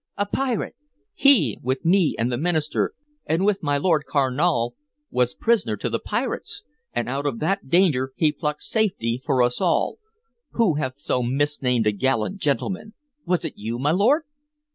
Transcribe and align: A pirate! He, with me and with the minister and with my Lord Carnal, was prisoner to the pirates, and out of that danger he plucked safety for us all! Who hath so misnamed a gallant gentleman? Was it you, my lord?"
A 0.17 0.25
pirate! 0.25 0.73
He, 1.13 1.59
with 1.61 1.85
me 1.85 2.15
and 2.17 2.25
with 2.27 2.31
the 2.31 2.41
minister 2.41 2.93
and 3.27 3.45
with 3.45 3.61
my 3.61 3.77
Lord 3.77 4.05
Carnal, 4.09 4.75
was 5.11 5.35
prisoner 5.35 5.77
to 5.77 5.91
the 5.91 5.99
pirates, 5.99 6.63
and 6.91 7.07
out 7.07 7.27
of 7.27 7.37
that 7.37 7.69
danger 7.69 8.11
he 8.15 8.31
plucked 8.31 8.63
safety 8.63 9.21
for 9.23 9.43
us 9.43 9.61
all! 9.61 9.99
Who 10.53 10.73
hath 10.73 10.97
so 10.97 11.21
misnamed 11.21 11.85
a 11.85 11.91
gallant 11.91 12.37
gentleman? 12.39 12.95
Was 13.27 13.45
it 13.45 13.53
you, 13.57 13.77
my 13.77 13.91
lord?" 13.91 14.23